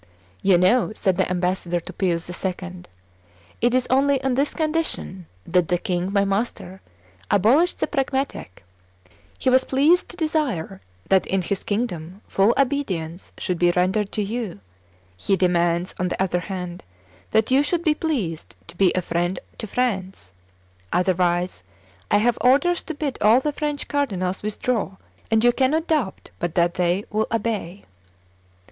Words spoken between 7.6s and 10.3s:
the Pragmatic; he was pleased to